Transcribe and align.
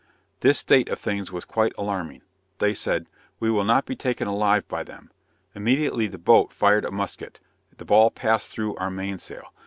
This 0.39 0.57
state 0.57 0.89
of 0.89 0.97
things 0.97 1.31
was 1.31 1.45
quite 1.45 1.73
alarming. 1.77 2.23
They 2.57 2.73
said, 2.73 3.05
"we 3.39 3.51
will 3.51 3.63
not 3.63 3.85
be 3.85 3.95
taken 3.95 4.27
alive 4.27 4.67
by 4.67 4.83
them." 4.83 5.11
Immediately 5.53 6.07
the 6.07 6.17
boat 6.17 6.51
fired 6.51 6.85
a 6.85 6.91
musket; 6.91 7.39
the 7.77 7.85
ball 7.85 8.09
passed 8.09 8.47
through 8.49 8.75
our 8.77 8.89
mainsail. 8.89 9.53